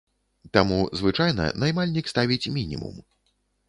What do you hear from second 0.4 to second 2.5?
Таму звычайна наймальнік ставіць